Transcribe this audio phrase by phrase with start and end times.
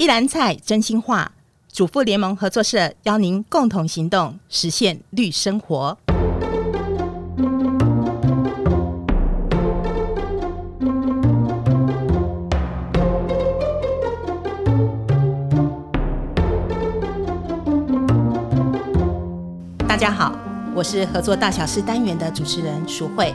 [0.00, 1.32] 一篮菜真心话，
[1.72, 5.98] 主妇联盟合作社邀您共同行动，实现绿生活。
[19.88, 20.32] 大家好，
[20.76, 23.34] 我是合作大小事单元的主持人淑慧。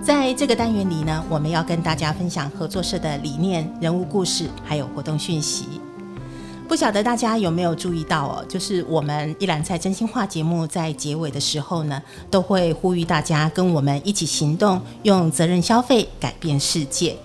[0.00, 5.80] 在这个单元里呢，我们要跟大家分享合作社的理念、人物故事，还有活动讯息。
[6.68, 17.16] 不晓得大家有没有注意到哦，就是我们一篮菜真心话节目在结尾的时候呢，都会呼吁大家跟我们一起行动，用责任消费改变世界。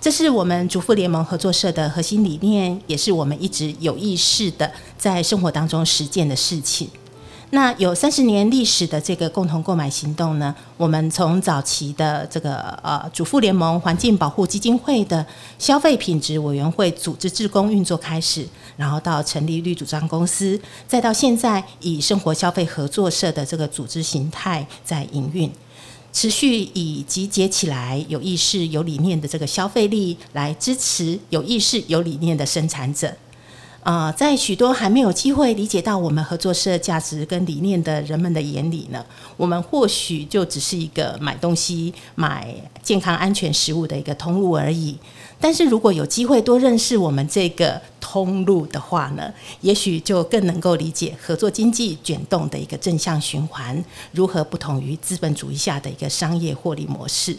[0.00, 6.88] 这是我们主妇联盟合作社的核心理念，也是我们一直有意识的在生活当中实践的事情。
[7.50, 15.24] 那有三十年历史的这个共同购买行动呢，我们从早期的这个呃主妇联盟环境保护基金会的
[15.56, 18.46] 消费品质委员会组织志工运作开始，
[18.76, 25.50] 然后到成立绿主张公司，再到现在以生活消费合作社的这个组织形态在营运，
[26.12, 33.16] 持续以集结起来有意识、有理念的这个消费力来支持有意识、有理念的生产者。
[33.86, 39.06] 啊、在许多还没有机会理解到我们合作社价值跟理念的人们的眼里呢，
[39.36, 44.98] 我们或许就只是一个买东西、买健康安全食物的一个通路而已。
[45.40, 57.36] 但是如果有机会多认识我们这个通路的话呢，也许就更能够理解合作经济卷动的一个正向循环，如何不同于资本主义下的一个商业获利模式。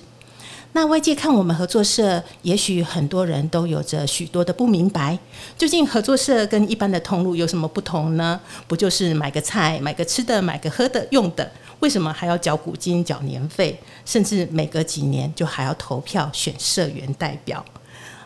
[0.77, 5.17] 那外界看我们合作社，也许很多人都有着许多的不明白，
[5.57, 8.39] 究竟合作社跟一般的通路有什么不同呢？
[8.67, 17.65] 不就是买个菜、买个吃的、买个喝的、用的，为什么还要缴股金、缴年费，甚至每隔几年就还要投票选社员代表？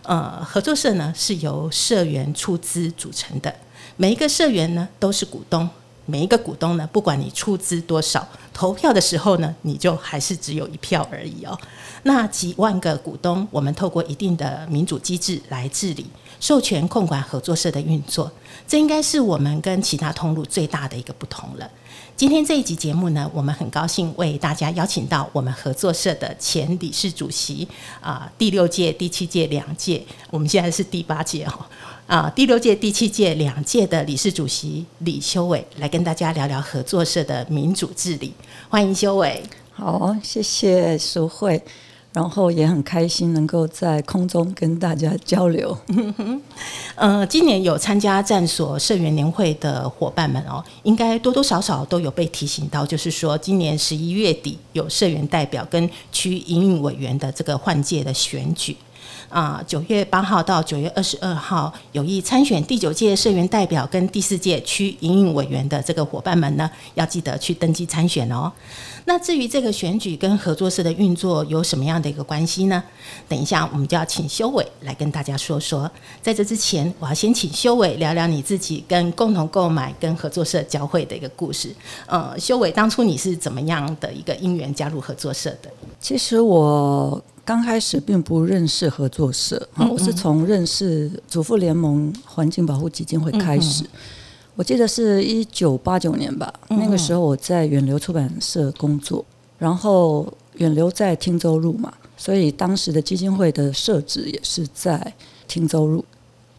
[0.03, 3.55] 呃，合作社呢是由社员出资组成的，
[3.95, 5.69] 每一个社员呢都是股东。
[6.07, 11.57] 每一个股东呢，不管你出资多少，投票的时候呢，你就还是只有一票而已哦。
[12.03, 16.05] 那几万个股东，我们透过一定的民主机制来治理、
[16.39, 18.31] 授权、控管合作社的运作，
[18.67, 21.69] 这应该是我们跟其他通路最大的一个不同了。
[22.15, 27.67] 今天这一集节目呢，我们很高兴为大家邀请到我们合作社的前理事主席
[27.99, 31.67] 啊、第六届、第七届两届，我们现在是第八届哈。
[32.07, 38.33] 啊，第六届、第七届两届的理事主席李修伟来跟大家聊聊合作社的民主治理，
[38.69, 39.41] 欢迎修伟。
[39.71, 41.59] 好，谢谢淑慧，
[42.13, 45.77] 然后也很开心能够在空中跟大家交流。
[46.95, 58.75] 呃，今年有参加站所社员年会的伙伴们哦，应该多多少少都有被提醒到，就是说今年十一月底有社员代表跟区营运委员的这个换届的选举。
[59.29, 68.51] 啊，九月八号到九月二十二号有意参选第九届社员代表跟第四届区营运委员的这个伙伴们呢，要记得去登记参选哦。
[69.05, 72.83] 那至于这个选举跟合作社的运作有什么样的一个关系呢？
[73.27, 75.89] 等一下我们就要请修伟来跟大家说说。
[76.21, 81.73] 在这之前，我要先请修伟聊聊你自己跟共同购买跟合作社交汇的一个故事。
[82.05, 85.71] 呃，修伟当初你是怎么样的一个因缘加入合作社的？
[85.99, 87.19] 其实我。
[87.43, 93.83] 刚开始并不认识合作社，嗯嗯，我是从认识祖父联盟环境保护基金会开始。
[94.55, 99.25] 我记得是一九八九年吧，那个时候我在远流出版社工作，
[99.57, 105.13] 然后远流在汀州路嘛，所以当时的基金会的设置也是在
[105.47, 106.05] 汀州路。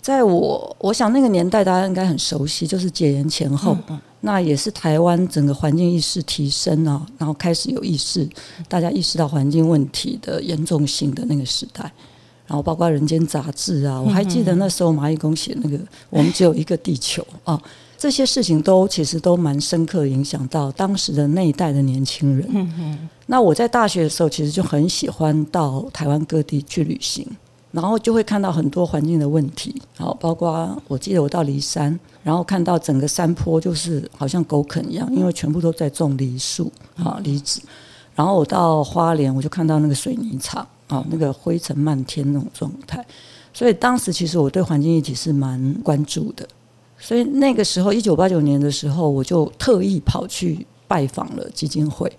[0.02, 3.72] 在我我想那个年代大家应该很熟悉，就是解严前后。
[3.72, 8.24] 嗯嗯那也是台湾整个环境意识提升啊，然后开始有意识，
[8.68, 11.82] 大家意识到环境问题的严重性的那个时代，
[12.46, 15.76] 然后包括《人间》杂志啊，我还记得那时候蚂蚁工写那个
[16.08, 17.60] “我们只有一个地球”啊，
[17.98, 23.08] 这些事情都其实都蛮深刻影响到当时的那一代的年轻人。
[23.26, 27.26] 那我在大学的时候，其实就很喜欢到台湾各地去旅行。
[27.72, 37.60] 然后就会看到很多环境的问题，好，包括我记得我到梨山，然后看到整个山坡就是好像狗啃一样，因为全部都在种梨树啊，梨子。
[38.14, 43.04] 然后我到花莲，我就看到那个水泥厂啊，那个灰尘漫天那种状态。
[43.54, 46.46] 所以当时其实我对环境议题是蛮关注的。
[46.98, 52.10] 所以那个时候，一九八九年的时候，我就特意跑去拜访了基金会。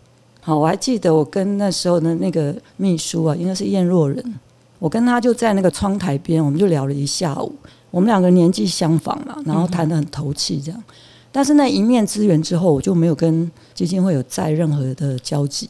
[0.42, 4.40] 好，我还记得我跟那时候的那个秘书啊，应该是燕若人。
[4.84, 7.56] 我跟他就在那个窗台边，我们就聊了一下午。
[7.90, 10.84] 我们两个年纪相仿嘛，然后谈得很投契，这样。
[11.32, 15.70] 但是那一面之缘之后，我就没有跟基金会有再任何的交集。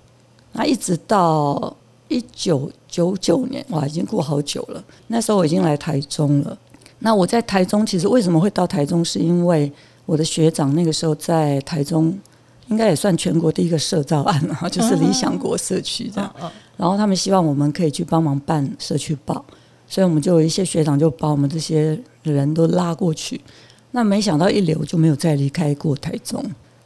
[0.54, 1.72] 那一直到
[2.08, 4.84] 一九九九年，哇，已经过好久了。
[5.06, 6.58] 那时候我已经来台中了。
[6.98, 9.72] 那我在台中，其实为什么会到台中，是因为
[10.08, 12.18] 我的学长那个时候在台中，
[12.68, 16.36] 应该也算全国第一个社造案了， 就是理想国社区这样。
[16.78, 19.44] 然后他们希望我们可以去帮忙办社区报，
[19.88, 23.40] 所以我们就有一些学长就把我们这些人都拉过去。
[23.92, 26.44] 那没想到一留就没有再离开过台中。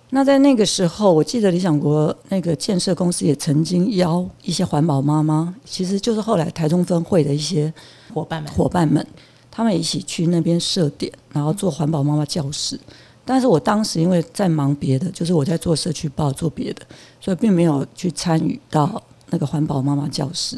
[0.10, 7.74] 那在那个时候，我记得理想国那个建设公司也曾经邀一些环保妈妈，其实就是后来台中分会的一些
[8.14, 9.06] 伙伴们，伙伴们。
[9.50, 12.80] 他们一起去那边设点，然后做环保妈妈教室。
[13.28, 16.82] 但是我当时因为在忙别的，就是我在做社区报做别的，
[17.20, 20.58] 所以并没有去参与到那个环保妈妈教室。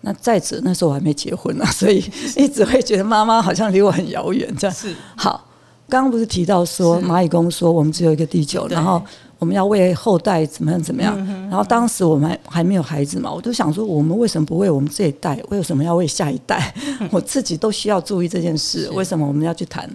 [0.00, 2.02] 那再者，那时候我还没结婚呢， 所以
[2.36, 4.52] 一直会觉得妈妈好像离我很遥远。
[4.56, 5.44] 这样是好。
[5.88, 9.00] 刚刚不是提到说蚂蚁公说我们只有一个地球，然后。
[9.38, 11.14] 我们要为后代怎么样怎么样？
[11.50, 15.38] 然后当时我们还还没有孩子嘛，我就想说，我们为什么不为我们这一代？
[15.50, 16.74] 为什么要为下一代？
[17.12, 18.88] 我自己都需要注意这件事。
[18.94, 19.86] 为什么我们要去谈？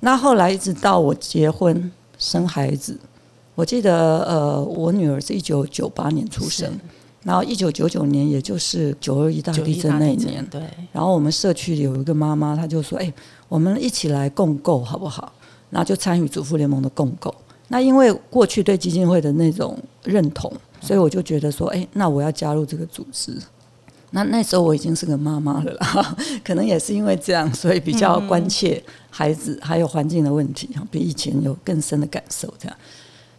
[0.00, 2.98] 那后来一直到我结婚生孩子，
[3.54, 6.70] 我记得呃，我女儿是一九九八年出生，
[7.22, 10.60] 然后一九九九年也就是九二一大地震那一年，对。
[10.92, 13.12] 然后我们社区里有一个妈妈，她就说：“哎，
[13.48, 15.32] 我们一起来共构好不好？”
[15.70, 17.34] 然后就参与主妇联盟的共构。
[17.68, 23.36] 那因为过去对基金会的那种认同，所以我就觉得说，哎，那我要加入这个组织。
[24.10, 32.52] 那那时候我已经是个妈妈了啦，可能也是因为这样，所以比较关切孩子还有环境的问题，比以前有更深的感受。
[32.58, 32.76] 这样，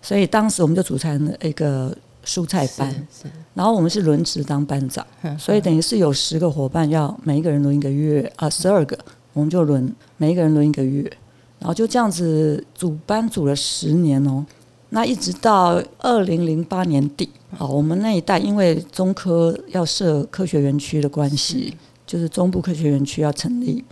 [0.01, 3.07] 所以当时我们就组成了一个蔬菜班，
[3.53, 5.05] 然后我们是轮值当班长，
[5.39, 8.97] 所以等于是有十个伙伴，要每一个人轮一个月啊，十二个，
[9.33, 11.11] 我们就轮每一个人轮一个月。
[11.59, 14.45] 然后就这样子组班组了十年哦，
[14.89, 21.75] 那一直到二零零八年底，好，我们那一代因为中科要设科学园区的关系，
[22.05, 23.83] 就是中部科学园区要成立，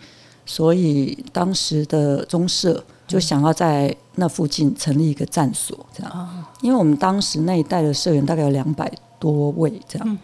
[0.46, 10.18] 所以当时的中社就想要在那附近成立一个站所，这样，因为我们当时那一代的社员大概有两百多位这样，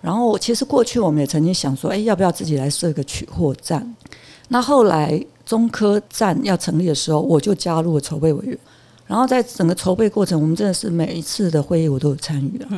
[0.00, 3.94] 然后其实过去我们也曾经想说，哎，要不要自己来设个取货站？
[4.48, 5.24] 那后来。
[5.48, 8.58] 中科站要成立的时候，我就加入了筹备委员。
[9.08, 12.68] 然后在整个筹备过程，我们真的是每一次的会议我都有参与的。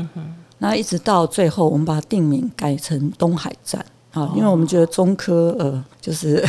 [0.57, 3.85] 那一直到最后，我们把定名改成东海站。
[4.13, 6.45] 啊，因为我们觉得中科呃，就是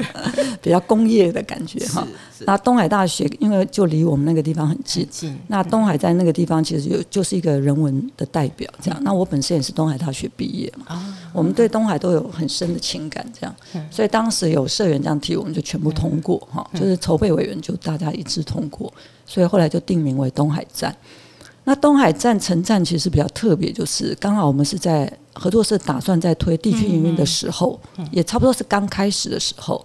[0.62, 2.08] 比较工业的感觉哈。
[2.46, 5.06] 那东海大学因为就离我们那个地方很近，
[5.46, 8.98] 那东海在那个地方其实有就是一个人文的代表这样。
[9.04, 13.54] 那我本身也是东海大学毕业嘛，我们对东海都有很深的情感这样。
[13.90, 18.90] 所以当时有社员这样提，我们就全部通过哈，就是筹备委员就大家一致通过，
[19.32, 20.94] 所以后来就定名为东海站。
[21.64, 27.80] 那东海站城站其实比较特别，就是刚好我们是在合作社打算在推地区营运的时候，
[28.10, 29.82] 也差不多是刚开始的时候，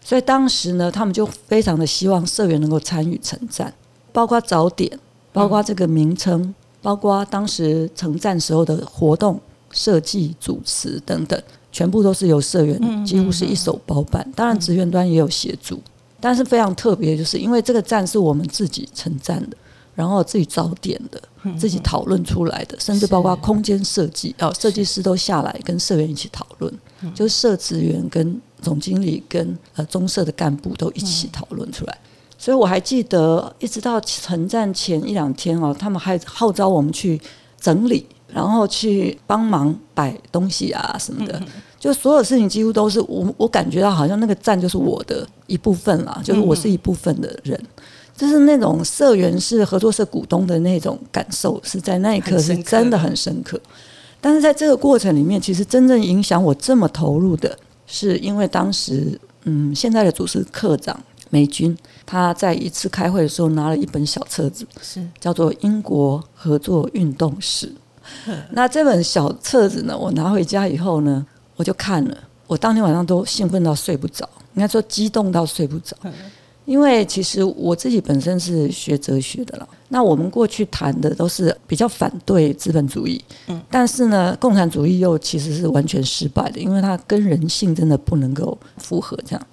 [0.00, 3.74] 所以当时呢，他们就非常的希望社员能够参与城站，
[4.12, 4.96] 包括早点，
[5.32, 9.40] 包括这个名称，包括当时城站时候的活动
[9.72, 11.42] 设计、主持等等，
[11.72, 15.80] 全部都是由社员几乎是一手包办，当然职员端也有协助，
[16.26, 19.56] 但是非常特别，就是因为这个站是我们自己承站的。
[19.94, 21.18] 然后自己找点的，
[21.58, 26.70] 自己讨论出来的，甚至包括空间设计，哦，设计师都下来跟社员一起讨论，
[27.14, 31.98] 就是社职员跟总经理跟呃中社的干部都一起讨论出来。
[32.36, 37.18] 所以我还记得，一直到成站前一两天哦，他们还号召我们去
[37.58, 41.42] 整理，然后去帮忙摆东西啊什么的，
[41.86, 47.58] 就所有事情几乎都是我，我感觉到好像那个站就是我的一部分啦，就是我是一部分的人。
[48.16, 53.60] 就是那种社员是合作社股东的那种感受，是在那一刻是真的很深刻。
[54.22, 61.76] 但是在这个过程里面，其实真正影响我这么投入的，是因为当时，嗯，现在的主持课长美军，
[62.06, 67.66] 他在一次开会的时候拿了一本小册子，是叫做《英国合作运动史》。
[68.52, 71.26] 那这本小册子呢，我拿回家以后呢，
[71.56, 75.96] 我就看了，我当天晚上都兴奋到睡不着，应该说激动到睡不着。
[76.66, 89.46] 因为其实我自己本身是学哲学的了，那我们过去谈的都是比较反对资本主义，嗯，但是呢，共产主义又其实是完全失败的，因为它跟人性真的不能够符合这样，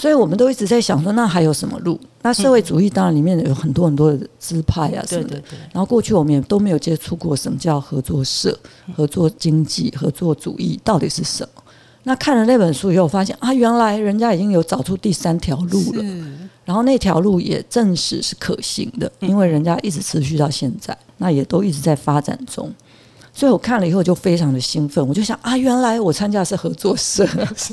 [0.00, 2.00] 所以我们都一直在想说，那还有什么路？
[2.22, 5.42] 那社会主义当然里面有很多很多的支派啊什么的，
[5.72, 8.58] 然后过去我们也都没有接触过什么叫合作社、
[8.96, 11.62] 合作经济、合作主义到底是什么。
[12.04, 16.02] 那看了那本书以后，发现啊，原来人家已经有找出第三条路了。
[16.64, 22.72] 然后那条路也证实是可行的，因为人家一直持续到现在，那也都一直在发展中。
[23.40, 27.26] 所以我看了以后就非常的兴奋，我就想啊，原来我参加的是合作社。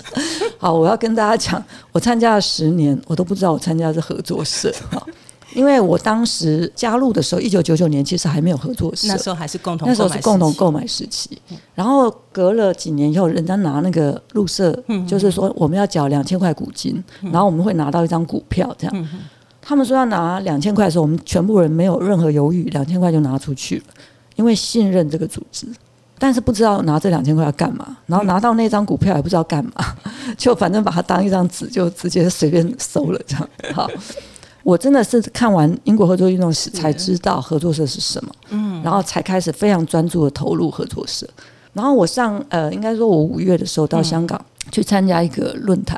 [0.57, 4.73] 好，我要跟大家讲，我参加了十年，我都不知道我参加的是合作社。
[5.53, 11.37] 因为我当时加入的时候，一九九九年其实还没有合作社，那时候还是共同，那时候是共同购买时期。
[11.75, 14.73] 然后隔了几年以后，人家拿那个入社，
[15.05, 19.07] 就是说我们要缴两千块股金，然后我们会拿到一张股票，这样。
[19.61, 23.83] 他们说要拿两千块的时候，我们全部人没有任何犹豫，两千块就拿出去了，
[24.37, 25.67] 因为信任这个组织，
[26.17, 27.97] 但是不知道拿这两千块要干嘛。
[28.05, 29.73] 然后拿到那张股票也不知道干嘛，
[30.37, 33.49] 就反正把它当一张纸，就直接随便收了，这样。
[33.73, 33.89] 好。
[34.63, 41.25] 我真的是看完英国合作运动史才知道合作社是什么，嗯，然后才开始非常专注的投入合作社。
[41.71, 45.97] 然后我上呃，应该说我五月的时候到香港去参加一个论坛，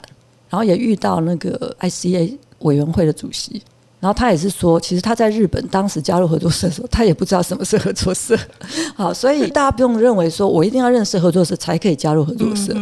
[0.51, 3.59] 然后也遇到那个 ICA 委员会的主席，
[3.99, 8.37] 然后他也是说，其实他在日本当时加入合作社的时候，他也不知道什么是合作社。
[8.95, 12.73] 好，所以大家不用认为说我一定要认识合作社才可以加入合作社。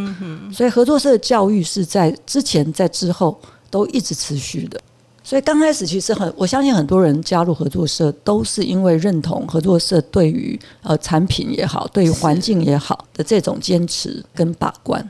[0.54, 3.40] 所以合作社的教育是在之前在之后
[3.72, 4.80] 都一直持续的。
[5.24, 15.10] 所以刚开始其实很，我相信很多人加入合作社都是因为认同合作社对于呃产品也好，对于环境也好的这种坚持跟把关。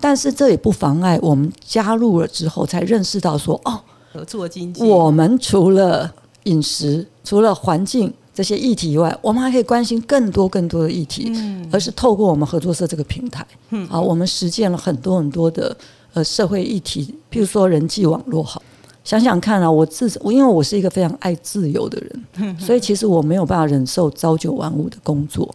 [0.00, 3.78] 但是这也不妨碍我们加入了之后才认识到说哦，
[4.18, 6.12] 合作经济，我们除了
[6.44, 11.32] 饮食、除了环境这些议题以外，我们还可以关心更多更多的议题，
[11.70, 13.46] 而是透过我们合作社这个平台，
[13.88, 15.76] 啊，我们实践了很多很多的
[16.14, 18.60] 呃社会议题，譬如说人际网络好。
[19.04, 25.54] 想想看啊，我自我因为我是一个非常爱自由的人， 所以其实我没有办法忍受朝九晚五的工作，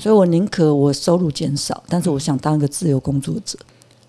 [0.00, 3.56] 所以我宁可我收入减少，但是我想当一个自由工作者。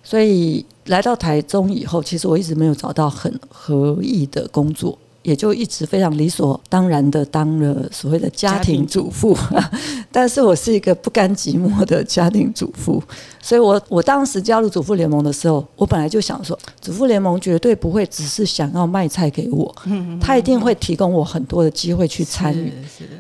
[0.04, 4.98] 所以来到台中以后，其实我一直没有找到很合意的工作。
[5.24, 9.38] 也就一直非常理所当然的当了所谓的家庭主妇，
[10.12, 13.00] 但是我是一个不甘寂寞的家庭主妇，
[13.40, 19.72] 所以我我当时加入主妇联盟的时候，我本来就想说，主妇联盟绝对不会只是想要卖菜给我，
[20.20, 22.74] 他一定会提供我很多的机会去参与。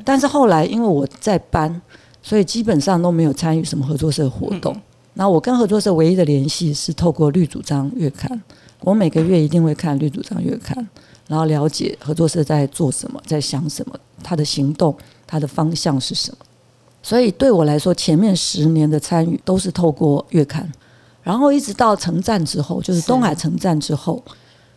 [0.04, 1.80] 但是后来因为我在搬，
[2.24, 4.76] 所以基本上都没有参与什么合作社活动。
[5.14, 8.42] 那我跟合作社唯一的联系是透过绿主张月刊，
[8.80, 10.88] 我每个月一定会看绿主张月刊。
[11.28, 14.94] 然后了解合作社在做什么，在想什么，他的行动，
[15.26, 16.38] 他的方向是什么。
[17.02, 20.70] 所以对我来说，前面十年的参与都是透过月刊，
[21.24, 24.22] 然后一直到城站之后，就是东海城站之后，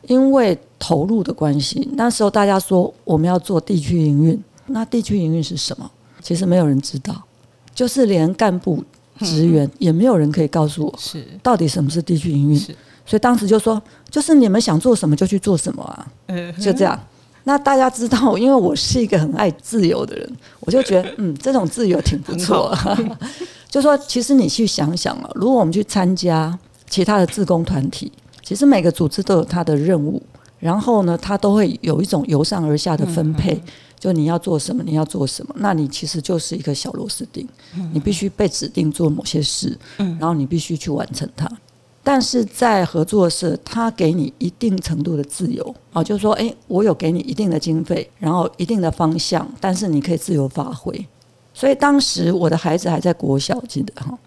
[0.07, 5.91] 因为投入的关系，那时候大家说我们要做地区营运，那地区营运是什么？
[6.23, 7.21] 其实没有人知道，
[7.75, 8.85] 就是连干部
[9.21, 11.25] 职员也没有人可以告诉我，是。
[11.43, 12.59] 到底什么是地区营运。
[13.07, 16.07] 所以当时就说，就是你们想做什么就去做什么啊，
[16.59, 16.99] 就这样。
[17.47, 22.75] 那大家知道，因为我是一个很爱自由的人，我就觉得， 嗯，这种自由挺不错。
[23.69, 28.11] 就说，其实你去想想啊，如果我们去参加其他的志工团体，
[28.43, 30.23] 其实每个组织都有它的任务，
[30.59, 33.63] 然后呢，它都会有一种由上而下的分配，
[34.05, 37.49] 就你要做什么，你要做什么，那你其实就是一个小螺丝钉，
[37.91, 41.51] 你必须被指定做某些事，然后你必须去完成它。
[42.03, 51.07] 但是在合作社，他给你一定程度的自由啊，就是说，诶，我有给你一定的经费，然后一定的方向，但是你可以自由发挥。
[51.55, 54.19] 所以当时我的孩子还在国小，记得哈，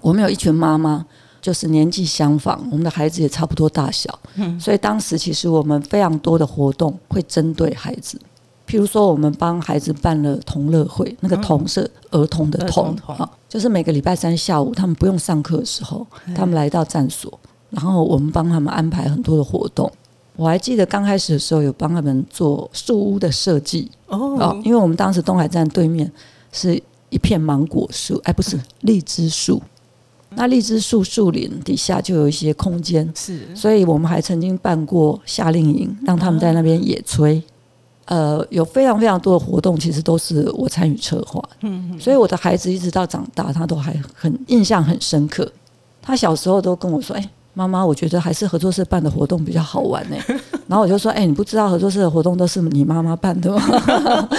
[0.00, 1.06] 我们有一群妈妈，
[1.40, 4.18] 就是年纪相仿，我们的孩子也差不多大小，
[4.58, 8.20] 所以当时其实我们非常多的活动会针对孩子。
[8.66, 17.38] 譬如说，我们帮孩子办了童乐会，那个童是儿童的童啊，就是每个礼拜三下午，他们不用上课的时候，他们来到站所，
[17.70, 19.90] 然后我们帮他们安排很多的活动。
[20.36, 26.10] 我还记得刚开始的时候，有帮他们做树屋的设计哦，因为我们当时东海站对面
[26.50, 29.62] 是一片芒果树，哎，不是 荔枝树，
[30.30, 37.40] 那荔枝树树林底下就有一些空间，是，所以我们还曾经办过夏令营，让他们在那边野炊。
[38.06, 41.42] 呃，有非常非常多的活动，其实都是我参与策划。
[41.62, 45.50] 嗯，所以我的孩子一直到长大，他都还很印象很深刻。
[46.02, 50.16] 他小时候都跟我说：“哎，妈妈，我觉得还是合作社办的活动比较好玩呢。”
[50.68, 53.62] 然后我就说：“哎，你不知道合作社的活动都是你妈妈办的吗？”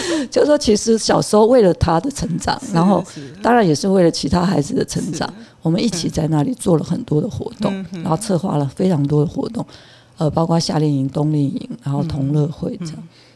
[0.30, 3.04] 就是说，其实小时候为了他的成长，然后
[3.42, 5.32] 当然也是为了其他孩子的成长，
[5.64, 9.66] 我们一起在那里做了很多的活动，然后策划了非常多的活动，
[10.18, 12.96] 呃，包括夏令营、冬令营，然后同乐会这样。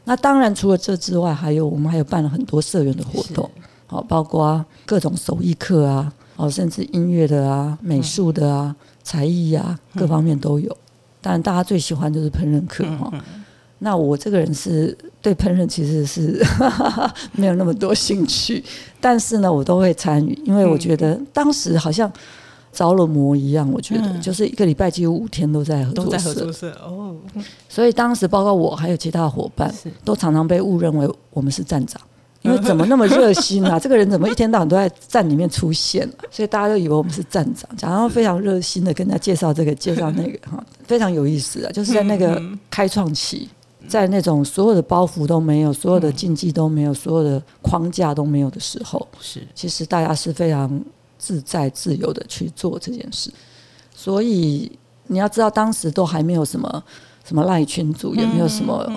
[0.10, 3.48] 那当然，除了这之外，还有我们还有办了很多社员的活动，
[3.86, 10.76] 好，包括各种手艺课啊，哦，甚至音乐的啊、美术的啊、才艺啊，各方面都有。
[11.22, 13.14] 当然，大家最喜欢就是烹饪课哈。
[13.78, 16.44] 那我这个人是对烹饪其实是
[17.34, 18.64] 没有那么多兴趣，
[19.00, 22.12] 但是呢，我都会参与，因为我觉得当时好像
[22.80, 23.70] 着了魔一样。
[23.72, 27.16] 我觉得就是一个礼拜几乎五天都在合作社，都在合作社哦。
[27.68, 29.74] 所以当时包括我还有其他伙伴，
[30.06, 32.00] 都常常被误认为我们是站长。
[32.42, 33.78] 因为怎么那么热心啊？
[33.84, 36.24] 这个人怎么一天到晚都在站里面出现啊？
[36.32, 41.72] 所以大家都以为我们是站长，然后非常热心的跟他介绍这个介绍那个 哈，非常有意思啊！
[41.74, 43.50] 就是在那个开创期，
[43.90, 50.82] 在那种所有的包袱都没有、所有的禁忌都没有、所有的框架都没有的时候，是其实大家是非常
[51.20, 53.32] 自在自由的去做这件事。
[53.94, 54.72] 所以
[55.06, 56.84] 你要知道，当时都还没有什么
[57.24, 58.90] 什么赖群组，也没有什么。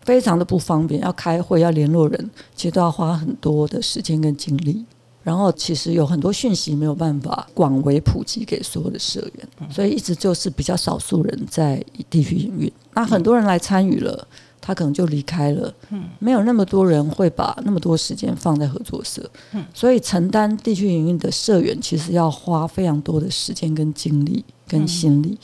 [0.00, 4.82] 非常的不方便，要开会要联络人，其实都要花很多的时间跟精力。
[5.28, 12.72] 然后其实有很多讯息没有办法广为普及给所有的社员，所以一直就是比较少数人在地区营运。
[12.94, 14.26] 那很多人来参与了，
[14.58, 15.70] 他可能就离开了，
[16.18, 19.30] 没有那么多人会把那么多时间放在合作社。
[19.74, 25.36] 所以承担地区营运的社员，其实要花非常多的时间跟精力跟心理，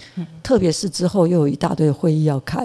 [0.42, 2.64] 特别是之后又有一大堆会议要开。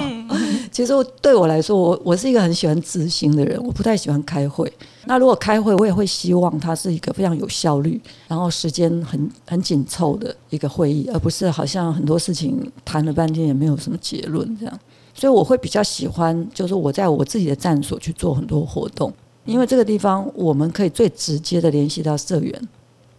[0.70, 4.72] 其实对我来说，我我是一个很喜欢执行的人，我不太喜欢开会。
[5.06, 14.78] 那如果开会，我也会希望它是一个非常有效率，然后时间很很紧凑的一个会议，而不是好像很多事情谈了半天也没有什么结论这样。
[15.14, 19.12] 所以我会比较喜欢，就是我在我自己的站所去做很多活动，
[19.46, 22.68] 因为这个地方我们可以最直接的联系到社员，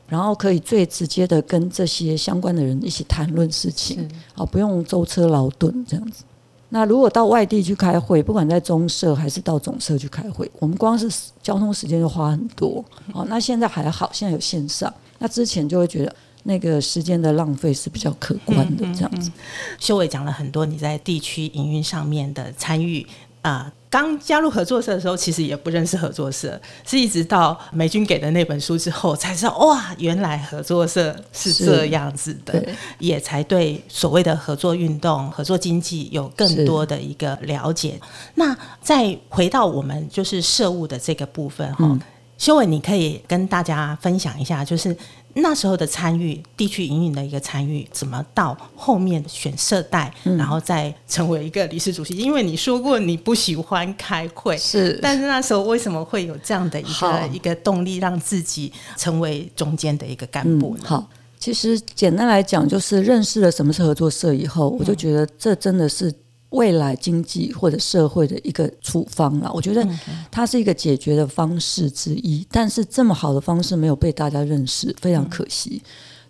[0.09, 6.23] 然后可以最直接的跟这些相关的人一起谈论事情，啊，不用舟车劳顿这样子。
[6.69, 11.09] 那如果到外地去开会，不管在中社还是到总社去开会，我们光是
[11.41, 12.83] 交通时间就花很多。
[13.13, 14.93] 哦，那现在还好，现在有线上。
[15.19, 19.31] 那之前就会觉得那个时间的浪费是比较可观的，这样子。
[19.79, 23.05] 修伟讲了很多你在地区营运上面的参与。
[23.41, 32.63] 啊，刚加入合作社的时候，其实也不认识合作社，是一直到美军给的那本书之后，才知道哇，原来合作社是这样子的，
[32.99, 37.99] 也才对所谓的合作运动、合作经济有更多的一个了解。
[38.35, 41.99] 那再回到我们就是社务的这个部分哈，
[42.39, 44.97] 修伟，你可以跟大家分享一下，就是。
[45.35, 52.17] 那时候的参与，地区营运的一个参与，怎么到后面选社代，嗯、然后再成为一个理事主席？
[52.17, 60.83] 因为你说过你不喜欢开会，是，但是那时候为什么会有这样的一个一个动力，让自己成为中间的一个干部呢？
[60.85, 66.11] 嗯、好，其实简单来讲，就是认识了什么是合作社以后，我就觉得这真的是。
[66.49, 69.87] 未来经济或者社会的一个处方了，我觉得
[70.31, 75.81] 它是一个解决的方式之一，但是这么好的方式没有被大家认识，非常可惜。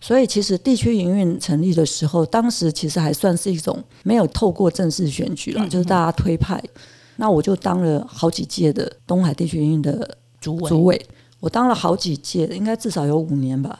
[0.02, 6.62] 所以其实地区营运成立的时候，当时其实还算是一种没有透过正式选举了，就是大家推派。
[7.16, 11.06] 那我就当了好几届的东海地区营运的主委，主委，
[11.40, 13.80] 我当了好几届，应该至少有五年吧，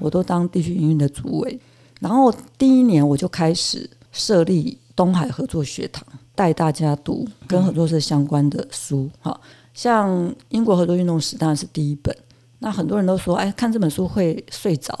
[0.00, 1.58] 我都当地区营运的主委。
[2.00, 4.76] 然后第一年我就开始设立。
[4.98, 9.40] 东海合作学堂带大家读跟合作社相关的书，哈，
[9.72, 12.12] 像英国合作运动史当然是第一本。
[12.58, 14.92] 那很多人都说，哎，看这本书会睡着，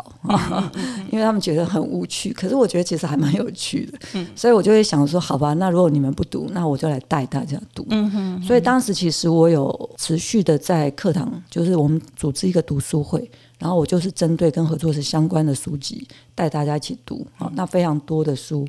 [1.10, 2.32] 因为他们觉得很无趣。
[2.32, 3.98] 可是我觉得其实还蛮有趣的，
[4.36, 7.84] 所以我就会想说，好吧，那如果你们不读，那我就来带大家读。
[8.40, 16.06] 所以当时其实我有持续的在课堂，就是我们组织一个读书会，然后我就是针对跟合作社相关的书籍
[16.36, 18.64] 带大家一起读，那非常多的书。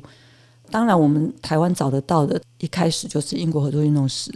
[0.70, 4.32] 当然，我们台湾找得到的，一开始就是英国合作运动史，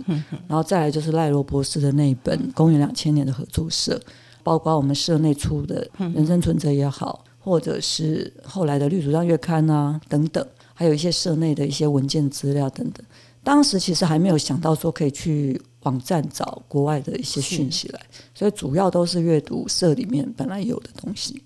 [0.48, 3.96] 然后再来就是赖罗博士的那一本《公元两千年的合作社》，
[4.42, 10.44] 包括我们社内出的《人生存折》也好，或者是后来的《绿主张月刊》啊等等，
[10.74, 13.06] 还有一些社内的一些文件资料等等。
[13.42, 18.00] 当时其实还没有想到说可以去网站找国外的一些讯息来，
[18.34, 21.42] 所以主要都是阅读社里面本来有的东西。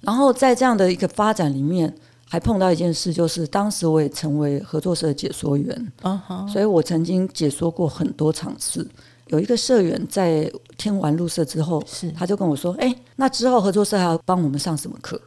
[0.00, 1.94] 然后在这样的一个发展里面。
[2.32, 6.48] 还碰到一件事，就是当时我也成为合作社的解说员，uh huh.
[6.50, 8.88] 所以我曾经解说过很多场次。
[9.26, 15.20] 有一个社员在听完入社之后，是他就跟我说：“哎，那之后合作社还要帮我们上什么课？”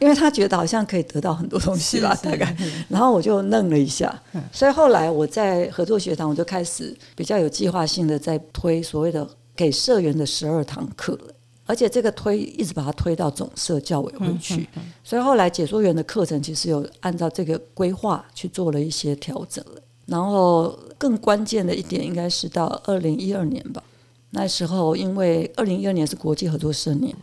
[0.00, 2.54] 因为他觉得好像可以得到很多东西吧，大概。
[2.86, 4.14] 然后我就愣了一下，
[4.52, 11.18] 所以后来我在合作学堂，我就开始比较有计划性的在推所谓的给社员的十二堂课。
[11.64, 14.68] 而且这个推一直把它推到总社教委会去，
[15.04, 19.64] 所以后来解说员的课程其实有按照这个规划去做了一些调整。
[20.04, 23.82] 然后更关键的一点应该是到二零一二年吧，
[24.30, 27.14] 那时候因为二零一二年是国际合作社年，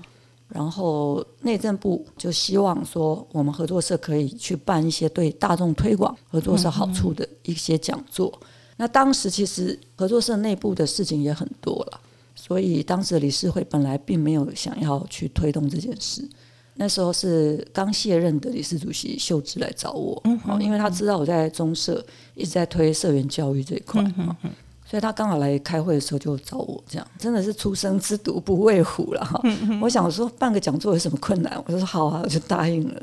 [0.47, 8.31] 然后内政部就希望说，我们合作社可以去办一些对大众推广合作社好处的一些讲座。
[8.41, 8.47] 嗯嗯，
[8.77, 12.01] 那当时其实合作社内部的事情也很多了，
[12.49, 16.27] 所以当时的理事会本来并没有想要去推动这件事。
[16.73, 24.01] 那时候是刚卸任的理事主席秀芝来找我，嗯嗯，因为他知道我在中社一直在推社员教育这一块。
[24.01, 24.51] 嗯嗯
[24.83, 29.39] 所以他刚好来开会的时候就找我，这样真的是初生之犊不畏虎了哈。
[29.79, 31.63] 我想说办个讲座有什么困难？
[31.67, 32.99] 我就说好啊，我就答应了。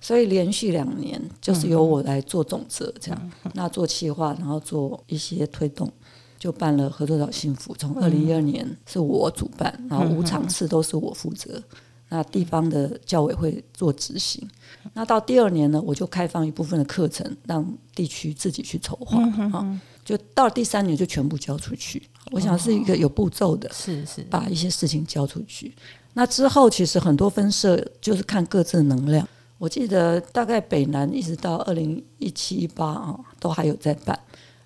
[0.00, 5.88] 所以连续两年就是由我来做总责，这样那做企划，然后做一些推动，
[6.38, 7.74] 就办了合作岛幸福。
[7.76, 11.62] 从二零一二年是我主办，然后五场次都是我负责。
[12.10, 14.48] 那地方的教委会做执行。
[14.94, 17.62] 那到第二年呢，我就开放一部分的课程，让
[17.94, 19.22] 地区自己去筹划
[19.52, 19.80] 啊。
[20.02, 25.74] 就到了第三年就全部交出去，我想是一个有步骤的，是是把一些事情交出去。
[26.14, 29.28] 那之后其实很多分社就是看各自的能量。
[29.58, 34.18] 我记得大概北南一直到二零一七一八啊，都还有在办。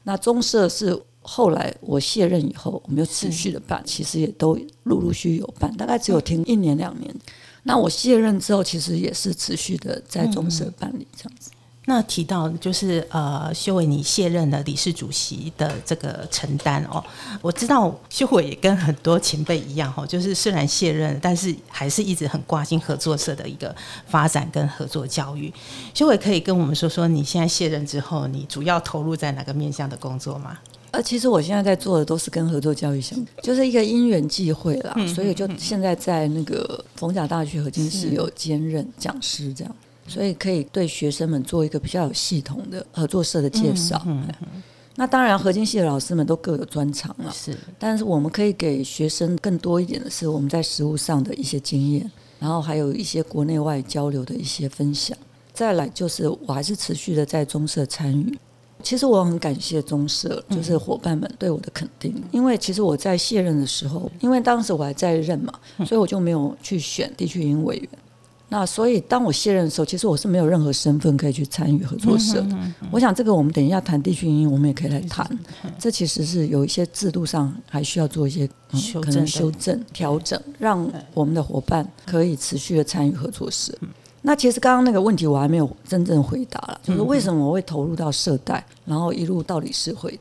[0.05, 7.15] 那中社是后来我卸任以后，我们又持续的办，其实也都陆陆续续有办，大概只有停一年两年。
[7.63, 11.51] 那我卸任之后，其实也是持续的在中社办理这样子。
[11.87, 17.03] 那提到就是呃，修伟你卸任了理事主席的这个承担哦，
[17.41, 23.75] 我知道修伟也跟很多前辈一样哈，就是虽然卸任，但是还是一直很挂心合作社的一个
[24.07, 25.53] 发展跟合作教育。
[25.93, 30.59] 修伟可以跟我们说说你现在卸任之后，你主要投入在哪个面向的工作吗？
[30.93, 39.77] 呃，其实我现在在做的都是跟合作教育相关，就是一个因缘际会啦，所以就现在在那个逢甲大学河津系有兼任讲师这样。
[40.09, 44.03] 所以可以对学生们做一个比较有系统的合作社的介绍。
[44.05, 44.63] 嗯嗯嗯、
[44.97, 47.33] 那当然，合金系的老师们都各有专长了。
[47.33, 55.17] 是，但是我们可以给学生更多一点的是我们在实务上的一些经验，然后还有一些国内外交流的一些分享。
[55.55, 58.37] 再来就是我还是持续的在中社参与。
[58.83, 62.13] 其实我很感谢中社，就是伙伴们对我的肯定。
[62.17, 65.53] 嗯、因为其实我在卸任的时候，因为当时我还在任嘛，
[65.87, 67.89] 所以我就没有去选地区营委员。
[68.49, 72.59] 那所以，当我卸任的时候，其实我是没有任何身份可以去参与合作社的。
[72.91, 75.27] 我想这个我们等一下谈地区营运，我们也可以来谈。
[75.79, 78.47] 这其实是有一些制度上还需要做一些
[79.01, 83.73] 可能修正、调整，让我们的伙伴可以持续的参与合作社。
[84.23, 90.19] 那其实刚刚那个问题我还没有真正回答了，就是为什么我会投入到社代，然后一路到理事会。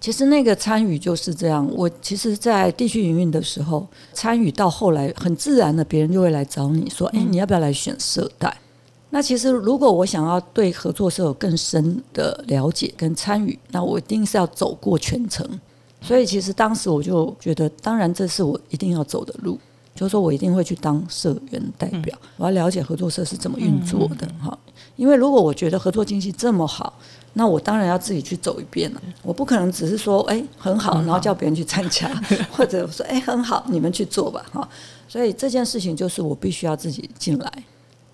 [0.00, 1.64] 其实那个参与就是这样。
[1.76, 8.56] 我其实，在地区营运的时候，参与到后来，很自然的，别人就会来找你说：“哎，你要不要来选社代？”
[9.10, 15.46] 那其实，如果我想要对合作社有更深的了解跟参与，那我一定是要走过全程。
[16.00, 19.56] 所以，其实当时我就觉得，当然这是我一定要走的路，
[20.02, 24.26] 就是说我一定会去当社员代表，我要了解合作社是怎么运作的。
[24.42, 24.58] 哈，
[24.96, 26.98] 因为如果我觉得合作经济这么好。
[27.34, 32.06] 那我当然要自己去走一遍了，我不可能只是说哎很好，然后叫别人去参加，
[32.52, 34.68] 或者说哎很好，你们去做吧哈。
[35.08, 37.64] 所以这件事情就是我必须要自己进来。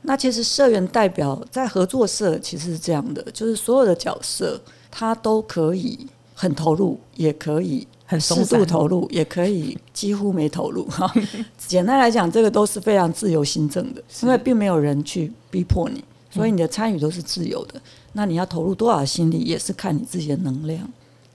[0.03, 11.13] 那其实社员代表在合作社其实是这样的，就是所有的角色他都可以很投入，也可以很适度投入，也可以几乎没投入哈。
[11.59, 17.75] 简单来讲，这个都是非常自由新政的，因为并没有人去逼迫你，所以你的参与都是自由的。
[18.15, 20.89] 那你要投入多少心力，也是看你自己的能量。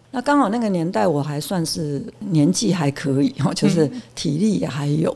[0.10, 5.16] 那刚好那个年代我还算是年纪还可以哈，就是体力也还有，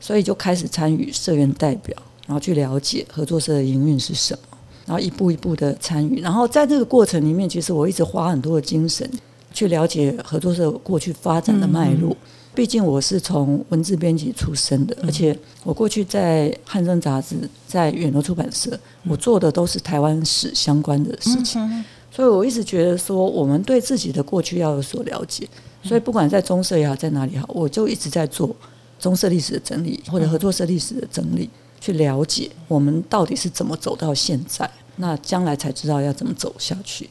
[0.00, 1.94] 所以就开始参与社员代表，
[2.26, 6.22] 然后去了解合作社的营运是什么，然后一步一步的参与。
[6.22, 9.08] 然后在这个过程里面，其实我一直花很多的精神
[9.54, 12.14] 去了解合作社过去发展的脉络。
[12.54, 17.36] 毕竟我是从文字编辑出身的，而且我过去在汉声杂志、
[17.66, 25.48] 在远流出版社，我做的都是台湾史相关的事情，所以我一直觉得说，我们对自己的过去要有所了解。
[25.82, 28.54] 所以不管在中社也好，在哪里好，我就一直在做
[29.00, 37.10] 中社历史的整理，或者合作社历史的整理，去了解我们到底是怎么走到现在，那将来才知道要怎么走下去。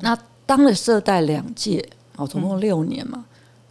[0.00, 0.16] 那
[0.48, 3.22] 当了社代两届，哦，总共六年嘛。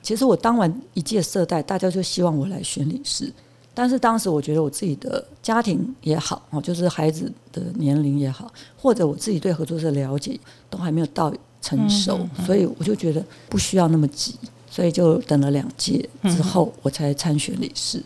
[0.04, 3.34] 其实我当完一届社代，大家就希望我来选理事，
[3.74, 14.36] 但是当时我觉得我自己的家庭也好，哦，就是孩子的年龄也好，或者我自己对合作社了解都还没有到成熟，所以我就觉得不需要那么急，
[14.70, 18.00] 所以就等了两届之后，我才参选理事。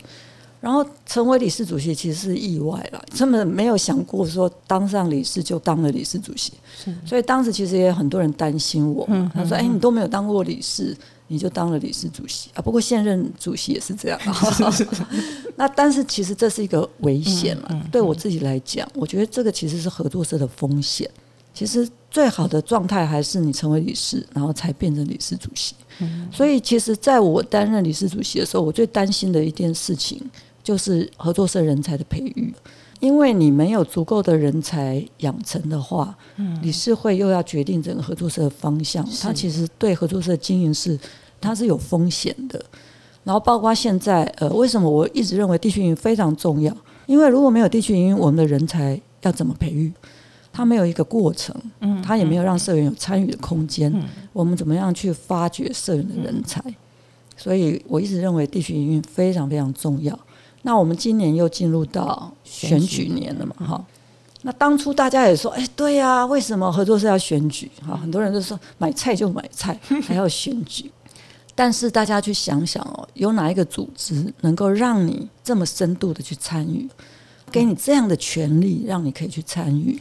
[0.62, 6.54] 然后成为理事主席其实是意外了，根本没有想过说当上理事就当了理事主席，
[7.06, 10.96] 所以当时其实也有很多人担心我，他说：“哎，你都没有当过理事。”
[11.32, 12.62] 你就当了理事主席啊？
[12.62, 14.20] 不过现任主席也是这样。
[15.56, 21.10] 那但是其实这是一个危险了，嗯嗯、对我自己来讲，我觉得这个其实是合作社的风险。
[21.54, 25.74] 其实最好的状态还是你成为理事，然后才变成理事主席。
[26.00, 30.22] 嗯、所以其实在我担任理事主席的时候，我最担心的一件事情
[30.64, 32.54] 就是合作社人才的培育，
[33.00, 41.00] 因为你没有足够的人才养成的话，嗯、理事会又要决定整个合作社的方向，它其实对合作社经营是
[41.40, 42.64] 它是有风险的。
[43.24, 46.76] 然后包括现在，呃，为什么我一直认为地区营运非常重要？
[47.06, 49.92] 因为如果没有地区营运，我们的人才要怎么培育？
[50.54, 53.92] 它没有一个过程，嗯，它也没有让社员有参与的空间。
[53.94, 56.60] 嗯、我们怎么样去发掘社员的人才？
[56.66, 56.76] 嗯、
[57.38, 60.18] 所以我一直认为地区营运非常非常重要。
[60.64, 63.86] 那我们今年又进入到选举年了嘛，哈、嗯。
[64.44, 67.70] 那当初大家也说，哎，对呀、啊，为什么合作社要选举？
[67.86, 70.92] 哈，很多人都说买菜就买菜， 还要选举。
[71.54, 76.90] 但是大家去想想哦，有哪一个组织能够让你这么深度的去参与，
[77.52, 80.00] 给你这样的权利，让你可以去参与？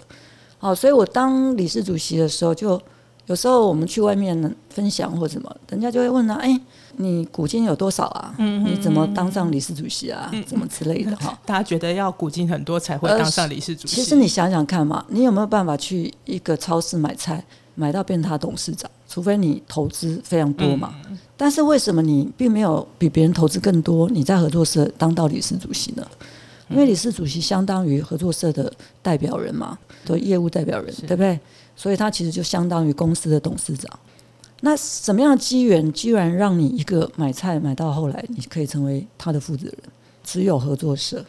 [0.58, 2.80] 好，所以我当理事主席的时候，就
[3.30, 6.60] 有时候我们去外面分享或什么，人家就会问他：“哎，
[6.96, 8.34] 你股金有多少啊？
[8.38, 10.28] 你怎么当上理事主席啊？
[10.44, 13.94] 怎么之类的？”哈， 大家觉得要股金很多才会当上理事主席。
[13.94, 17.44] 其实你想想看嘛，你有没有办法去一个超市买菜，
[17.76, 18.90] 买到变他董事长？
[19.08, 20.92] 除非你投资非常多嘛。
[21.36, 24.10] 但是为什么你并没有比别人投资更多？
[24.10, 26.04] 你在合作社当到理事主席呢？
[26.68, 31.38] 因为理事主席相当于合作社的代表人嘛，的业务代表人，对不对？
[31.80, 33.90] 所以他其实就相当于公司的董事长。
[34.60, 39.78] 那什么样的机缘，居然让你一个买菜买到后来，你可以成为他的负责人？
[40.22, 41.24] 只有合作社。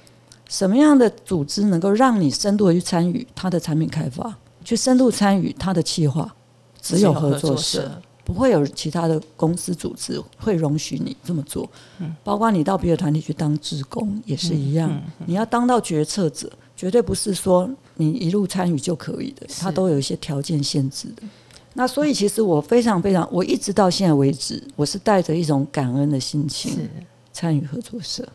[0.50, 6.36] 什么样的组织能够让你深度的去参与他的产品开发，去深度参与他的企划？
[6.82, 7.90] 只有合作社。
[8.26, 11.70] 不会有其他的公司组织会容许你这么做，
[12.24, 15.02] 包括你到别的团体去当职工也是一样。
[15.26, 16.50] 你要当到决策者，
[16.82, 21.22] 绝对不是说你一路参与就可以的，它都有一些条件限制的。
[21.76, 26.90] 那所以其实我非常非常，我一直到现在为止，我是带着一种感恩的心情
[27.32, 28.28] 参与合作社。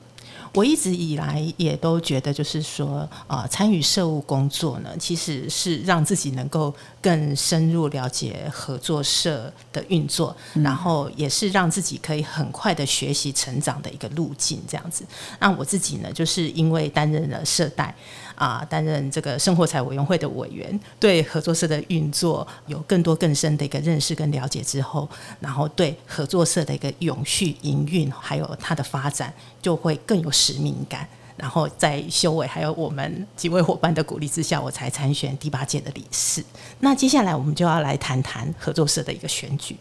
[0.52, 15.04] 我一直以来也都觉得，就是说，啊，参与社务工作呢，其实是让自己能够更深入了解合作社的运作，然后也是让自己可以很快的学习成长的一个路径，这样子。
[15.38, 17.94] 那我自己呢，就是因为担任了社代。
[18.36, 25.08] 啊，担任这个生活财委员会的委员，对合作社的运作有更多更深的一个认识跟了解之后，
[25.40, 29.32] 然后对合作社的一个永续营运还有它的发展，
[29.62, 31.08] 就会更有使命感。
[31.36, 36.42] 然后在修伟还有我们几位伙伴的鼓励之下，我才参选第八届的理事。
[36.80, 39.76] 那接下来我们就要来谈谈合作社的一个选举。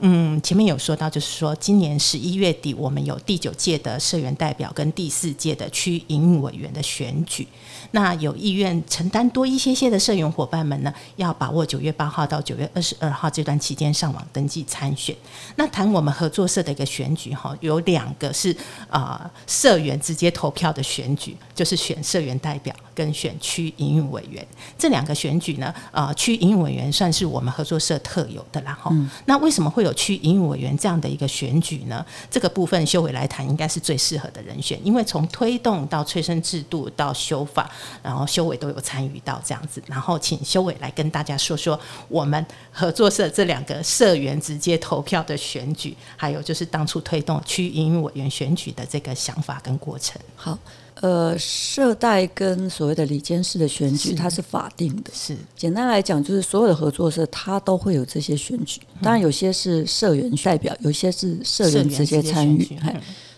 [0.00, 7.48] 嗯，前面有说到，就是说今年十一月底，我们有第九届的社员代表跟第四届的区营运委员的选举。
[7.90, 15.12] 那有意愿承担多一些些的社员伙伴们呢，要把握九月八号到九月二十二号这段期间上网登记参选。
[15.56, 18.56] 那谈我们合作社的一个选举哈，有两个是
[18.88, 24.46] 啊、呃、社员直接投票的选举，就是选社员代表跟选区营运委员。
[24.78, 28.90] 这两个选举呢，啊、呃、区营运委员算是我们合作社特有的啦哈。
[28.92, 29.88] 嗯、那为什么会有？
[29.88, 37.70] 有区营运委员这样的一个选举呢，这个部分修委来谈应该是最适合的人选，因为从推动到催生制度到修法，
[38.02, 39.82] 然后修委都有参与到这样子。
[39.86, 50.20] 然后请修委来跟大家说说我们合作社这两个社员直接投票的选举，还有就是当初推动区营运委员选举的这个想法跟过程。
[50.34, 50.58] 好。
[51.00, 55.12] 呃，社代跟所谓的里监事的选举，它是法定的。
[55.14, 58.80] 是简单来讲，就是所有的合作社，它都会有这些选举。
[59.00, 62.76] 当然，有些是社员代表，有些是社员直接参与。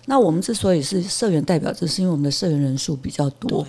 [0.06, 3.66] 那我们之所以是社员代表，这是因为我们的社员人数比较多，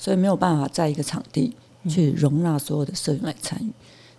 [0.00, 1.54] 所以没有办法在一个场地
[1.86, 3.70] 去容纳所有的社员来参与。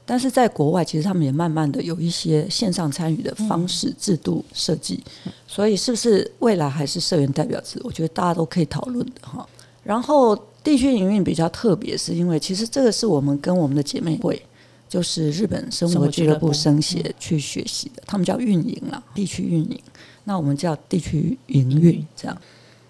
[0.06, 5.02] 但是在国外，其实他们也慢慢的有一些线上参与的方式、制度设计，
[5.48, 7.80] 所以是不是未来还是社员代表制？
[7.84, 9.48] 我觉得大家都可以讨论的哈。
[9.84, 14.39] 然后地区营运比较特别，是因为其实这个是我们跟我们的姐妹会，
[14.89, 19.80] 就是日本生活俱乐部生协去学习的，他们叫运营啦，地区运营，
[20.26, 22.38] 那我们叫地区营运这样。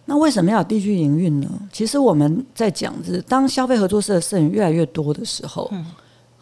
[0.06, 1.50] 那为什么要有地区营运呢？
[1.72, 5.72] 其实我们在讲，是当消费合作社的社员越来越多的时候。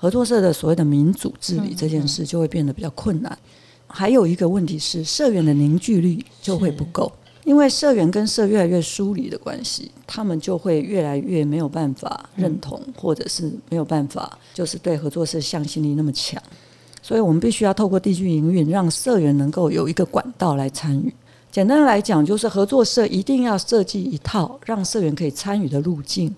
[0.02, 3.38] 合作社的所谓的民主治理这件事就会变得比较困难。
[3.86, 7.12] 还有一个问题是，社员的凝聚力就会不够，
[7.44, 16.42] 因为社员跟社越来越疏离的关系，他们就会越来越没有办法认同，或者是没有办法，就是对合作社向心力那么强。
[17.02, 21.14] 所以我们必须要透过地区营运，让社员能够有一个管道来参与，
[21.52, 26.36] 简单来讲，就是合作社一定要设计一套让社员可以参与的路径，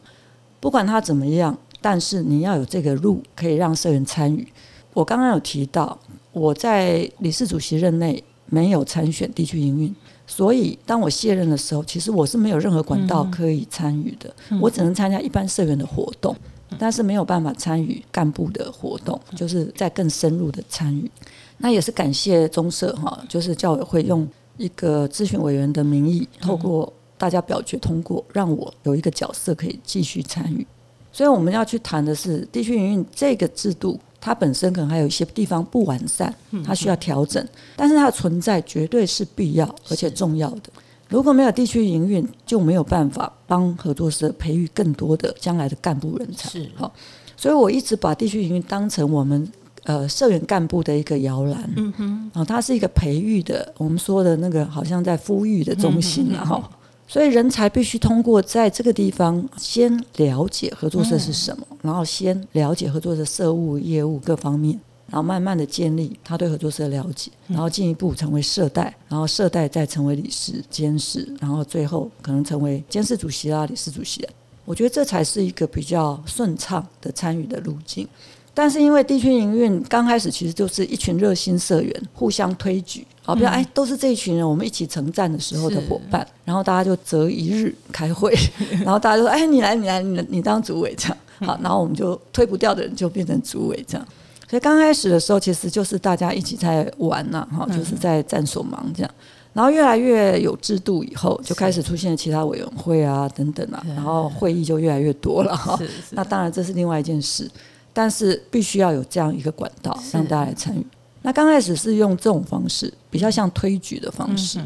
[0.61, 4.47] 不管他怎么样，但是你要有这个路可以让社员参与。
[4.93, 5.99] 我刚刚有提到，
[6.31, 9.93] 我在理事主席任内没有参选地区营运，
[10.25, 16.33] 所以当我卸任的时候，其实我是没有任何管道可以参与的，我只能参加一般社员的活动，
[16.79, 21.11] 但是没有办法参与干部的活动，就是在更深入的参与。
[21.57, 24.25] 那也是感谢中社哈，就是教委会用。
[24.61, 30.65] 一个咨询委员的名义，透过大家表决通过，让我有一个角色可以继续参与。
[31.11, 36.31] 所以我们要去谈的是地区营运这个制度，它本身可能还有一些地方不完善，
[36.63, 37.43] 它需要调整。
[37.75, 40.69] 但是它的存在绝对是必要而且重要的。
[41.09, 46.49] 如果没有地区营运，就没有办法帮合作社培育更多的将来的干部人才。
[46.51, 46.93] 是好，
[47.35, 49.51] 所以我一直把地区营运当成我们。
[49.83, 56.63] 呃，社员干部的一个摇篮，嗯哼，啊，它是一个培育的，我们说的那个好像在孵育的中心然后，
[57.07, 74.23] 所以人才必须通过在这个地方先了解合作社是什么，然后先了解合作社社务、业务各方面，然后慢慢的建立他对合作社的了解，然后进一步成为社代，然后社代再成为理事、监事，然后最后可能成为监事主席啊、理事主席。
[74.25, 74.33] 啊。
[74.63, 78.07] 我觉得这才是一个比较顺畅的参与的路径。
[78.53, 88.33] 但是因为地区营运刚开始其实就是一群热心社员互相推举，好，比如哎都是这一群人，我们一起成战的时候的伙伴，然后大家就择一日开会，
[88.83, 90.93] 然后大家就说哎你来你来你你当主委。
[90.97, 94.05] 这样，好，然后我们就推不掉的人就变成主委这样，
[94.49, 99.11] 所以刚开始的时候其实就是大家一起在玩呐，哈，就是在战所忙这样，
[99.53, 105.79] 然后越来越有制度以后，就开始出现其他委员会啊等等啊，然后会议就越来越多了哈，
[106.11, 107.49] 那当然这是另外一件事。
[107.93, 110.85] 但是必须要有这样一个管道让大家来参与。
[111.21, 114.59] 那刚开始是用这种方式，比较像推举的方式。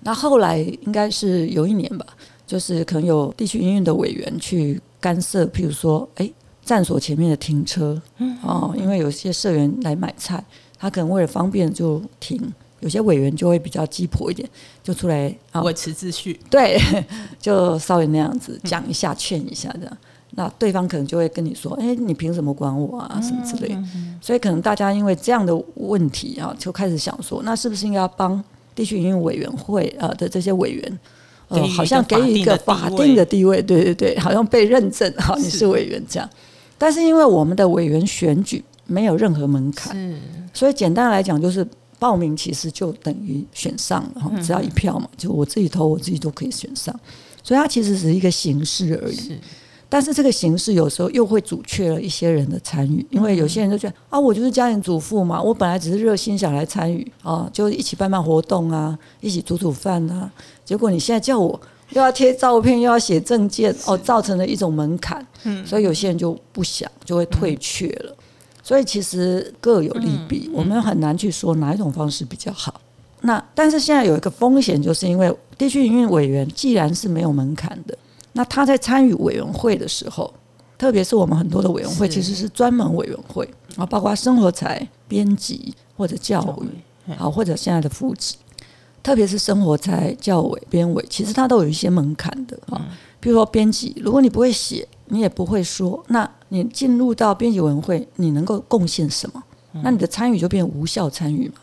[0.00, 2.04] 那后来应该是有一年吧，
[2.46, 6.30] 就是可能有地区营运的委员去干涉，譬如说，哎，
[6.64, 8.00] 站所前面的停车，
[8.42, 10.44] 哦，因为有些社员来买菜，
[10.76, 14.48] 他可能为了方便就停，有些委员就会比较鸡婆一点，
[14.82, 16.38] 就出来维持秩序。
[16.50, 16.78] 对，
[17.40, 19.98] 就稍微那样子讲一下，劝一下这样。
[20.34, 23.20] 那对方可能就会跟你说：“哎，你凭什么管我啊？
[23.20, 23.82] 什么之类的。”
[24.20, 28.42] 所以可能大家因为这样的问题啊，就开始想说：“那是不是应该要帮
[28.74, 30.98] 地区营运委员会呃的这些委员，
[31.48, 33.60] 呃，好像给予一个法定的地位？
[33.60, 36.26] 对对对，好像被认证，好，你是委员这样。
[36.78, 39.94] 但是因为我们的委员选举没有任何门槛，
[40.54, 41.66] 所以简单来讲就是
[41.98, 46.98] 报名其实就等于选上了，只要一票嘛，就我自己投我自己都可以选上，
[47.42, 49.38] 所以它其实是一个形式而已。”
[49.92, 60.32] 但是这个形式有时候又会阻却了一些人的参与，因为有些人就觉得啊，我就是家庭主妇嘛，我本来只是热心想来参与啊，就一起办办活动啊，一起煮煮饭啊，
[60.64, 65.22] 结果你现在叫我又要贴照片，又要写证件，哦，造成了一种门槛，
[65.66, 68.16] 所以有些人就不想，就会退却了。
[68.62, 72.80] 所以其实各有利弊，我们很难去说哪一种方式比较好。
[73.20, 77.98] 那但是现在有一个风险，就是因为地区营运委员既然是没有门槛的。
[78.32, 80.32] 那他在参与委员会的时候，
[80.78, 88.34] 特别是我们很多的委员会其实是专门委员会啊，包括生活财、编辑或者教育，好或者现在的副职，
[89.02, 92.84] 特别是生活财、教委、编委，其实它都有一些门槛的啊。
[93.20, 99.42] 比如说编辑，如果你不会写，你也不会说，那你进入到编辑委员会，你能够贡献什么？
[99.82, 101.54] 那你的参与就变无效参与嘛。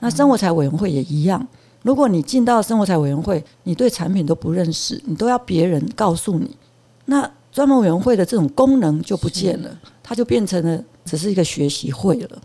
[0.00, 1.46] 那生活财委员会也一样。
[1.86, 6.50] 如果你进到生活财委员会，你对产品都不认识，你都要别人告诉你，
[7.04, 9.70] 那专门委员会的这种功能就不见了，
[10.02, 12.42] 它就变成了只是一个学习会了。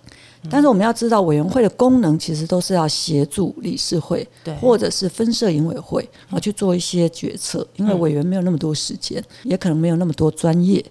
[0.48, 4.28] 但是我们要知道，委员会的功能其实都是要协助理事会，
[4.60, 7.68] 或者是分社营委会，然后去做一些决策。
[7.78, 10.86] 因为委员没有那么多时间，也可能没有那么多专业，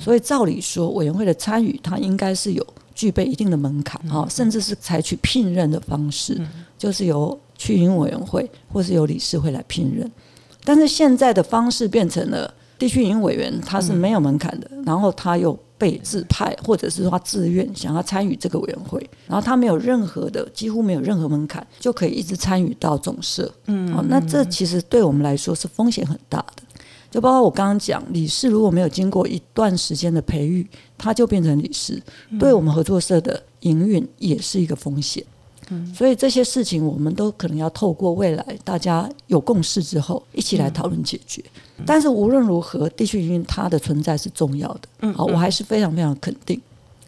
[0.00, 6.36] 所以照理说，委员会的参与，它应该是有具备一定的门槛啊，甚至是采取聘任的方式，
[6.76, 7.38] 就是由。
[7.62, 10.10] 区营委员会或是由理事会来聘任，
[10.64, 18.98] 但是现在的方式变成了地区营委员他是没有门槛的，然后他又被自派或者是说他自愿想要参与这个委员会，
[19.28, 26.62] 然后他没有任何的几乎没有任何门槛就可以一直参与到总社，嗯，哦，那这其实对我们来说是风险很大的，
[27.10, 30.66] 就包括我刚刚讲理事如果没有经过一段时间的培育，
[30.98, 32.02] 他就变成理事，
[32.40, 35.24] 对我们合作社的营运也是一个风险。
[35.94, 41.42] 所以这些事情，我们都可能要透过未来大家有共识之后，一起来讨论解决。
[41.86, 45.12] 但是无论如何，地区营运它的存在是重要的。
[45.12, 46.60] 好，我还是非常非常肯定，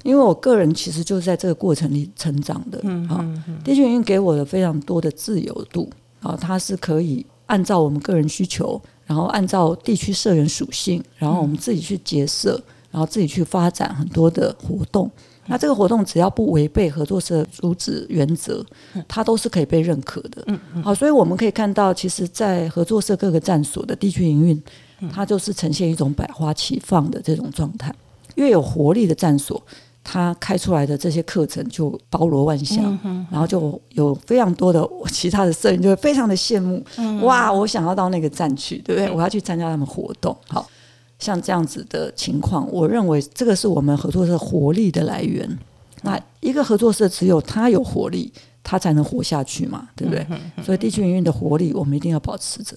[0.03, 2.81] 因为我个人其实就是在这个过程里成长的。
[2.83, 3.25] 嗯好，
[3.65, 5.89] 地区营运给我了非常多的自由度，
[6.21, 15.11] 啊，它是可以按照我们个人需求，然后按照地区社员属性，然后我们自己去结社，然后自己去发展很多的活动。
[15.47, 18.65] 那这个活动只要不违背合作社主旨原则，
[19.07, 20.43] 它都是可以被认可的。
[20.47, 20.83] 嗯嗯。
[20.83, 24.63] 好，所以我们可以看到，其实，在合作社各个站所的地区营运，
[25.13, 27.95] 它就是呈现一种百花齐放的这种状态。
[28.37, 29.63] 越有活力的站所，
[30.03, 32.99] 它开出来的这些课程就包罗万象，
[33.31, 36.83] 然后就有非常多的其他的社员就会非常的羡慕。
[37.25, 39.11] 哇，我想要到那个站去，对不对？
[39.11, 40.37] 我要去参加他们活动。
[40.49, 40.67] 好。
[41.25, 45.49] 像这样子的情况，我认为这个是我们合作社活力的来源。
[46.03, 48.31] 那一个合作社只有它有活力，
[48.62, 50.27] 它才能活下去嘛，对不对？
[50.62, 52.77] 所以地区营运的活力，我们一定要保持着。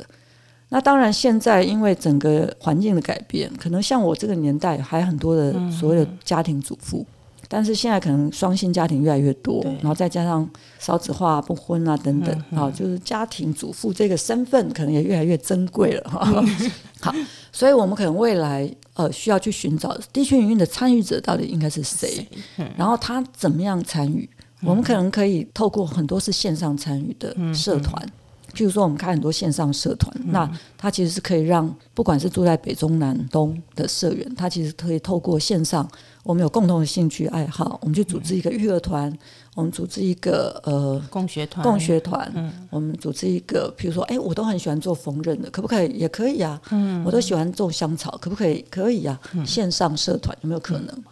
[0.70, 7.06] 那当然，现在因为整个环境的改变，可能像我这个年代，还很多的所谓的家庭主妇。
[7.48, 16.44] 但是现在可能双薪家庭越来越多，然后再加上少子化、不婚啊等等，啊，就是家庭主妇这个身份可能也越来越珍贵了哈。
[17.00, 17.14] 好，
[17.52, 22.28] 所以我们可能未来呃需要去寻找地区营运的参与者到底应该是谁，
[22.76, 24.30] 然后他怎么样参与？
[24.64, 28.04] 我们可能可以透过很多是线上参与的社团。
[28.58, 35.88] 譬如说，我们开很多线上社团，嗯、那它其实是可以让不管是住在北中南东的社员，他其实可以透过线上，
[36.24, 39.18] 我们有共同的兴趣爱好，我们去组织一个育儿团，嗯、
[39.54, 45.92] 我们组织一个呃共学团，共学团，嗯、我们组织一个，譬如说，哎，我都很喜欢做缝纫的，可不可以？
[45.92, 48.66] 也可以啊，嗯，我都喜欢种香草，可不可以？
[48.72, 51.04] 可以啊，嗯、线上社团有没有可能？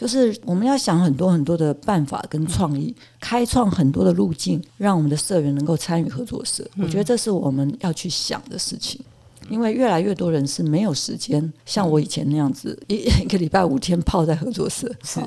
[0.00, 6.66] 嗯就是我们要想很多很多的办法跟创意，开创很多的路径，让我们的社员能够参与合作社。
[6.78, 8.98] 我觉得这是我们要去想的事情。
[9.50, 15.20] 因为越来越多人是没有时间，像我以前那样子，一 一个礼拜五天泡在合作社，是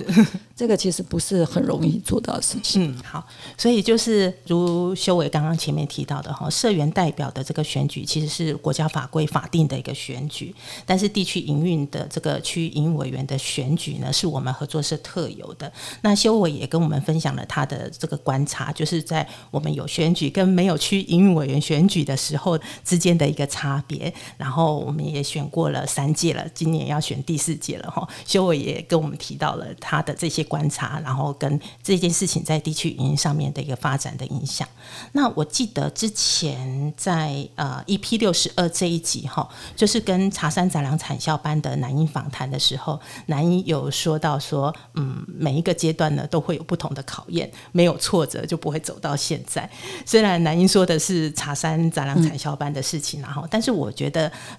[0.55, 2.85] 这个其实不是很容易做到的事情。
[2.85, 10.55] 嗯，好，所以就是如修伟刚刚前面提到的哈，社员代表的这个选举其实是国家法规法定的一个选举，
[10.85, 15.69] 但是地区营运的这个区营运委员的选举呢，是我们合作社特有的。
[16.01, 24.12] 那修伟也跟我们分享了他的这个观察，就是在我们有选举跟没有区营运委员选举的时候之间的一个差别。
[24.37, 28.07] 然后我们也选过了三届了，今年要选第四届了哈。
[28.25, 34.67] 修伟也跟我们提到了他的这些观察，然后跟这件事情在地区营上面的一个发展的影响。
[35.11, 49.69] 那我记得之前在呃 EP 六十二这一集哈，就是跟茶山杂粮产销班的南英访谈的时候，南英有说到说，嗯，每一个阶段呢都会有不同的考验，没有挫折就不会走到现在。
[50.05, 54.02] 虽然南英说的是茶山杂粮产销班的事情，然后，但是我觉得。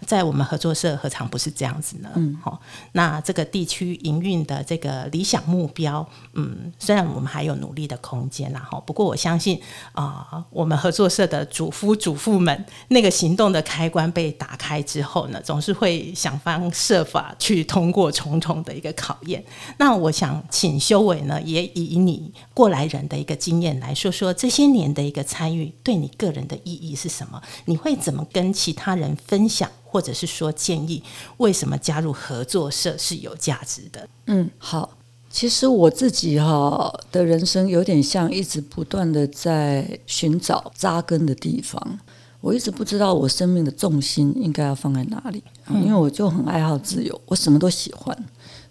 [0.07, 2.11] 在我们合作社何尝不是这样子呢？
[2.15, 2.61] 嗯，好，
[2.93, 9.61] 那这个地区营运的这个理想目标，嗯，虽然我们还有努力的空间啦，哈，不过我相信
[9.93, 19.45] 啊、呃，我们合作社的主夫主妇们，那个行动的开关被打开之后呢，总是会想方设法去通过重重的一个考验。
[19.79, 27.41] 那我想请修伟呢，也以你过来人的一个经验来说说这些年的一个参与对你个人的意义是什么？
[27.67, 29.71] 你会怎么跟其他人分享？
[29.85, 31.01] 或者是说建议，
[31.37, 34.09] 为什么加入合作社是有价值的？
[34.27, 34.97] 嗯，好，
[35.31, 42.01] 其实我自己哈的人生有点像一直不断的在寻找扎根的地方。
[42.41, 48.17] 我一直不知道我生命的重心应该要放在哪里，因为我就很爱好自由，我什么都喜欢，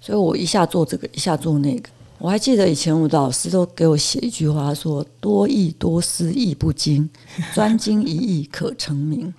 [0.02, 1.90] 所以我一下做这个，一下做那个。
[2.20, 7.10] 我还记得以前我的老师都给我写一句话，说：“多艺多思益不精，
[7.54, 9.34] 专精一艺可成名。”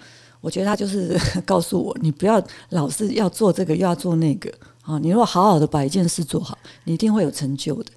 [0.45, 4.99] 我觉得他就是 告诉我，你不要老是要做这个又要做那个啊！
[4.99, 7.91] 你如果好好的把一件事做好，你一定会有成就的。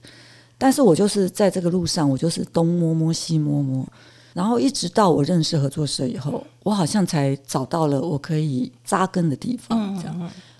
[0.58, 3.86] 但是我就是在这个路上，我就是东摸摸西摸摸，
[4.34, 9.94] 然后一直到我认识合作社以后，我好像才找到了我可以扎根的地方。
[10.02, 10.18] 这样，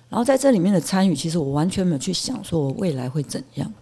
[0.10, 3.74] 然后在这里面的参与，其实我完全没有去想说我未来会怎样，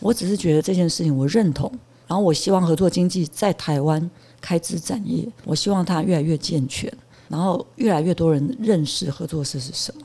[0.00, 1.72] 我只是觉得这件事情我认同，
[2.08, 4.10] 然后我希望合作经济在台湾
[4.40, 6.92] 开枝展叶，我希望它越来越健全。
[7.32, 10.02] 然后越来越多人认识合作社是什么，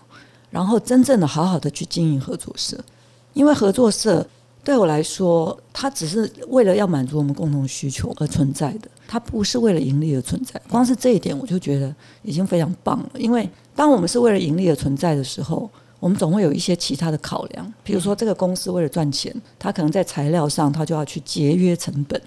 [0.49, 2.77] 然后真正的好好的去经营合作社，
[3.33, 4.25] 因为合作社
[4.63, 10.61] 对我来说，它只是为了要满足我们共同需求而存在的，它不是为了盈利而存在。
[10.69, 13.09] 光是这一点，我就觉得已经非常棒了。
[13.15, 15.69] 因为当我们是为了盈利而存在的时候，
[15.99, 22.21] 我们总会有一些其他的考量，比如说这个公司为了赚钱，它可能在材料上它就要去节约成本，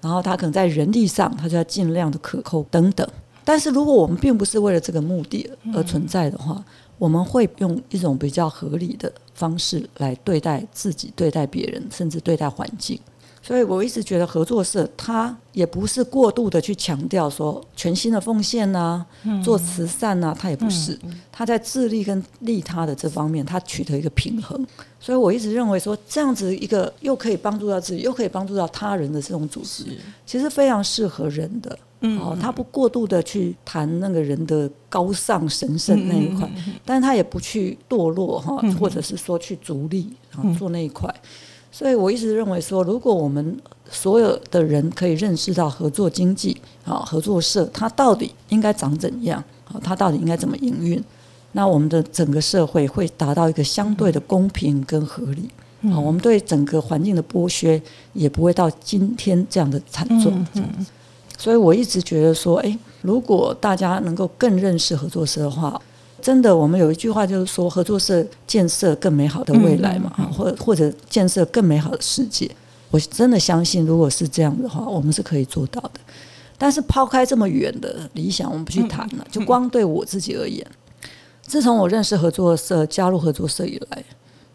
[0.00, 3.06] 然后它可能在人力上它就要尽量的可控等等。
[3.48, 6.64] 但是，如果我们并不是为了这个目的而存在的话，嗯、
[6.98, 13.00] 我们会用一种比较合理的方式来对待自己、对待别人，甚至对待环境。
[13.40, 19.04] 所以我一直觉得合作社它也不是过度的去强调说全新的奉献啊，
[19.42, 20.98] 做慈善啊，它也不是。
[21.32, 24.66] 它在自利跟利他的这方面，它取得一个平衡。
[25.00, 29.84] 所以我一直认为说，这样子一个又可以帮助到自己，又可以帮助到他人的这种组织，
[30.26, 31.78] 其实非常适合人的。
[32.00, 36.48] 哦，他不过度的去谈那个人的高尚神圣那一块，
[36.84, 41.12] 但是他也不去堕落哈，或者是说去逐利啊做那一块。
[41.70, 43.56] 所以我一直认为说，如果我们
[43.90, 51.02] 所有的人可以认识到合作经济啊，合作社它到底应该长怎样啊，它到底应该怎么营运，
[51.52, 55.50] 那我们的整个社会会达到一个相对的公平跟合理
[55.90, 57.80] 啊，我们对整个环境的剥削
[58.12, 60.46] 也不会到今天这样的惨状。
[61.36, 65.80] 所以我一直觉得说，诶，如果大家能够更认识合作社的话。
[66.20, 72.50] 真的，我们有一句话就是说，合作社建设更美好的未来嘛，或或者建设更美好的世界。
[72.90, 76.00] 我真的相信，如果是这样的话，我们是可以做到的。
[76.56, 79.26] 但是抛开这么远的理想，我们不去谈了。
[79.30, 80.66] 就光对我自己而言，
[81.42, 84.04] 自从我认识合作社、加入合作社以来，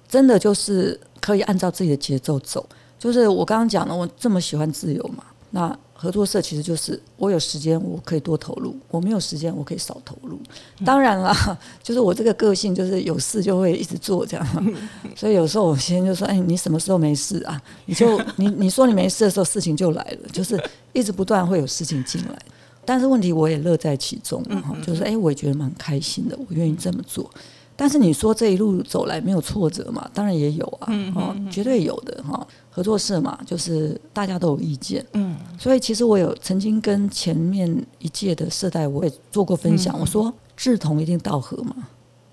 [0.09, 2.67] 真的就是可以按照自己的节奏走。
[2.99, 5.23] 就是我刚刚讲了，我这么喜欢自由嘛，
[5.53, 5.79] 那。
[5.95, 10.37] 合作社其实就是我有时间我可以多投入，我没有时间我可以少投入。
[10.83, 11.33] 当然了，
[11.81, 14.45] 就是我这个个性就是有事就会一直做这样，
[15.15, 17.61] 所以有时候我先生就说：“哎，你什么时候没事啊？
[17.85, 22.37] 你就 你你说你没事的时候，事情就来了，就是一直不断会有事情进来。
[22.83, 24.43] 但是问题我也乐在其中，
[24.85, 27.31] 就是哎，我也觉得蛮开心的，我愿意这么做。
[27.75, 30.07] 但是你说这一路走来没有挫折嘛？
[30.13, 32.45] 当然也有啊，哦，绝对有的哈。”
[32.75, 41.75] 合作社嘛，就是大家都有意见，嗯，所以其实我有曾经跟前面一届的社代我也做过分享，嗯、我说志同一定道合嘛，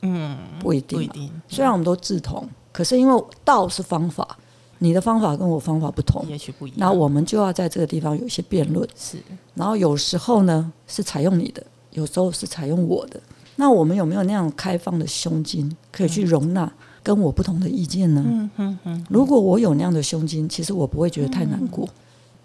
[0.02, 1.30] 嗯，不一定，不一定。
[1.48, 4.36] 虽然我们都志同，可是因为道是方法，
[4.78, 9.18] 你的方法跟我方法不同，也许不一样，那我们就要在这个地方有一些辩论，是。
[9.54, 11.62] 然后有时候呢是采用你的，
[11.92, 13.20] 有时候是采用我的，
[13.56, 16.70] 那我们有没有那样开放的胸襟，可以去容纳？
[17.02, 18.22] 跟我不同的意见呢？
[18.26, 19.06] 嗯嗯嗯。
[19.08, 21.88] 如果我有那样的胸襟，其实我不会觉得太难过。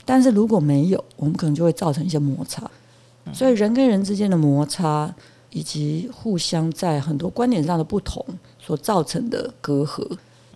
[0.06, 2.70] 但是如果没有，我们可能就会造成一些摩擦。
[3.34, 5.14] 所以人跟人之间的摩擦，
[5.50, 8.24] 以及互相在很多观点上的不同
[8.60, 10.08] 所造成的隔阂，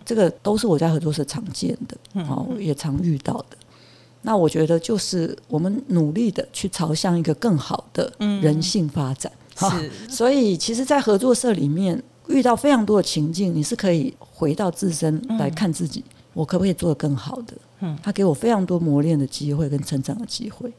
[0.04, 3.56] 这个都是我在合作社常见的，好，也常遇到的。
[4.22, 9.30] 那我觉得就是我们努力的去朝向一个更好的人性发展。
[9.56, 9.90] 是。
[10.08, 12.02] 所以其实，在合作社里面。
[12.28, 17.54] 遇到非常多的情境，你是可以回到自身来看自己，嗯、我可不可以做得更好的？
[17.80, 20.72] 嗯，他给我非常多磨练的机会跟成长的机会。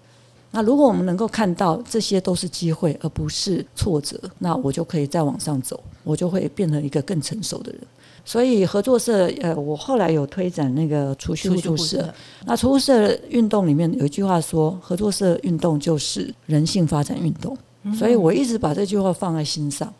[0.52, 7.82] 那如果我们能够看到这些都是机会，而不是挫折，那我就可以再往上走，我就会变成一个更成熟的人。
[8.24, 12.14] 所以合作社，呃，我后来有推展那个储蓄互助社。
[12.46, 17.58] 那储蓄社运动里面有一句话说，合作社运动就是人性发展运动。
[17.98, 19.92] 所以我一直把这句话放在心上。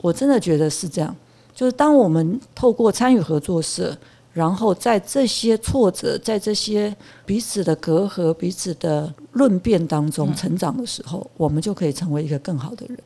[0.00, 1.14] 我真的觉得是这样，
[1.54, 3.96] 就是当我们透过参与合作社，
[4.32, 6.94] 然后在这些挫折、在这些
[7.26, 12.98] 彼此的隔阂、彼此的论辩当中成长的时候，我们就可以成为一个更好的人。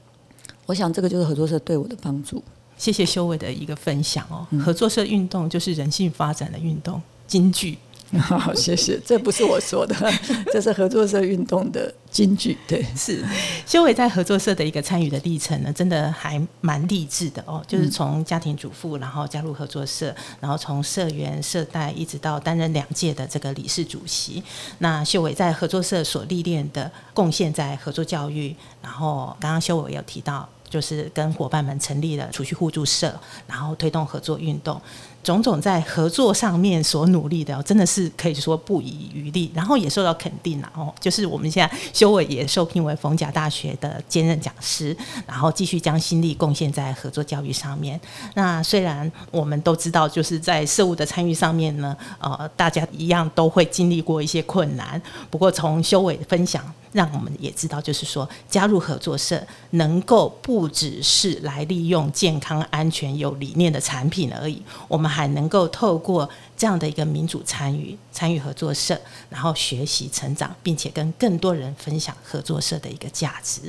[0.66, 2.42] 我想这个就是合作社对我的帮助。
[2.76, 7.78] 谢谢修伟的一个分享哦，合作社运动就是人性发展的运动，金句。
[8.20, 9.00] 好，谢谢。
[9.04, 9.94] 这不是我说的，
[10.52, 12.58] 这是合作社运动的金句。
[12.68, 13.24] 对，是
[13.66, 17.64] 修伟在合作社的一个参与的历程呢，真的还蛮励志的哦。
[17.66, 24.42] 就是从家庭主妇，然后加入合作社，然后从社员、社代，一直到担任两届的这个理事主席。
[24.78, 34.78] 那修伟在合作社所历练的贡献，在合作教育，然后刚刚修伟有提到，就是跟伙伴们成立了储蓄互助社，然后推动合作运动。
[35.22, 40.92] 种种在合作上面所努力的，真的是可以说不遗余力，然后也受到肯定了哦。
[40.98, 44.96] 就是我们现在修伟也受聘为逢甲大学的兼任讲师，
[45.26, 48.00] 然后继续将心力贡献在合作教育上面。
[48.34, 55.00] 那虽然我们都知道，就是在社务的参与上面呢，呃，大家一样都会经历过一些困难。
[55.30, 56.62] 不过从修伟分享，
[56.92, 59.40] 让我们也知道，就是说加入合作社，
[59.70, 65.12] 能够不只是来利用健康、安全、有理念的产品而已，我们。
[65.12, 66.26] 还能够透过
[66.56, 68.98] 这样的一个民主参与、参与合作社，
[69.28, 73.60] 然后学习成长，并且跟更多人分享合作社的一个价值。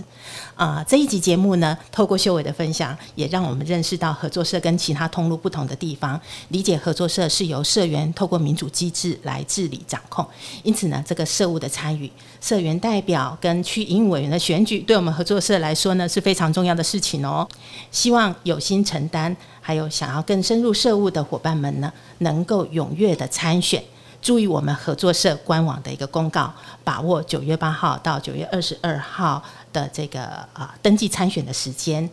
[0.56, 6.20] 啊、这一集节目呢，透过修伟的分享，也让我们认识到合作社跟其他通路不同的地方，
[6.50, 10.24] 理解合作社是由社员透过民主机制来治理掌控。
[10.62, 17.48] 因此呢，这个社务的参与、社员代表跟区营运委员的选举，对我们合作社来说呢，是非常重要的事情哦。
[17.92, 19.36] 希望有心承担。
[19.66, 23.82] 还有想要更深入社务的伙伴们呢，能够踊跃的参选，
[24.22, 26.54] 注意我们合作社官网的一个公告，
[26.84, 29.42] 把握九月八号到九月二十二号
[29.72, 32.08] 的这个啊登记参选的时间。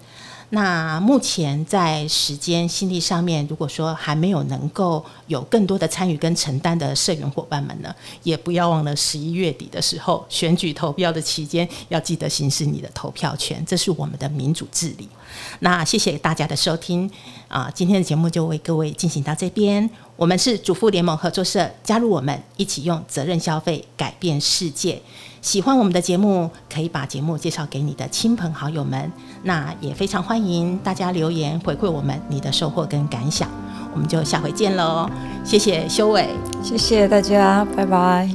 [0.52, 7.94] 那目前在时间心力上面，如果说还没有能够有更多的参与跟承担的社员伙伴们呢，
[8.24, 15.08] 也不要忘了十一月底的时候选举投票的期间，要记得行使你的投票权，这是我们的民主治理。
[15.60, 17.08] 那谢谢大家的收听
[17.46, 19.88] 啊，今天的节目就为各位进行到这边。
[20.16, 25.00] 我们是主妇联盟合作社，加入我们一起用责任消费改变世界。
[25.40, 29.10] 喜欢我们的节目，可以把节目介绍给你的亲朋好友们。
[29.42, 33.48] 那也非常欢迎大家留言回馈我们你的收获跟感想。
[33.92, 35.08] 我们就下回见喽，
[35.44, 36.28] 谢谢修伟，
[36.62, 38.30] 谢谢大家，拜拜。